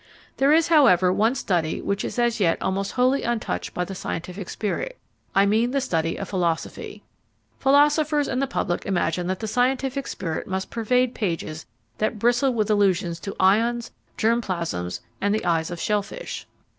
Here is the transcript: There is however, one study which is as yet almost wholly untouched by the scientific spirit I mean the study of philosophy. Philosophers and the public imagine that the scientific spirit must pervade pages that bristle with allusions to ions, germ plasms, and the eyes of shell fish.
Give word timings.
There 0.37 0.51
is 0.51 0.69
however, 0.69 1.13
one 1.13 1.35
study 1.35 1.79
which 1.79 2.03
is 2.03 2.17
as 2.17 2.39
yet 2.39 2.59
almost 2.59 2.93
wholly 2.93 3.21
untouched 3.21 3.75
by 3.75 3.85
the 3.85 3.93
scientific 3.93 4.49
spirit 4.49 4.97
I 5.35 5.45
mean 5.45 5.69
the 5.69 5.79
study 5.79 6.17
of 6.17 6.27
philosophy. 6.27 7.03
Philosophers 7.59 8.27
and 8.27 8.41
the 8.41 8.47
public 8.47 8.87
imagine 8.87 9.27
that 9.27 9.41
the 9.41 9.47
scientific 9.47 10.07
spirit 10.07 10.47
must 10.47 10.71
pervade 10.71 11.13
pages 11.13 11.67
that 11.99 12.17
bristle 12.17 12.51
with 12.51 12.71
allusions 12.71 13.19
to 13.19 13.35
ions, 13.39 13.91
germ 14.17 14.41
plasms, 14.41 15.01
and 15.21 15.35
the 15.35 15.45
eyes 15.45 15.69
of 15.69 15.79
shell 15.79 16.01
fish. 16.01 16.47